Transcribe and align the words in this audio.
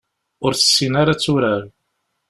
Ur 0.45 0.51
tessin 0.55 0.93
ara 1.01 1.11
ad 1.13 1.19
turar. 1.23 1.63